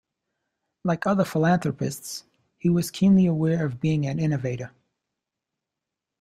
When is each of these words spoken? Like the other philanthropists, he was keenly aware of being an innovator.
Like 0.83 1.03
the 1.03 1.11
other 1.11 1.23
philanthropists, 1.25 2.23
he 2.57 2.69
was 2.69 2.89
keenly 2.89 3.27
aware 3.27 3.63
of 3.67 3.79
being 3.79 4.07
an 4.07 4.17
innovator. 4.17 4.71